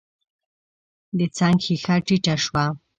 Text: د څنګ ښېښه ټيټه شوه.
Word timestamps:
د 1.17 1.19
څنګ 1.37 1.57
ښېښه 1.65 1.95
ټيټه 2.05 2.35
شوه. 2.43 2.65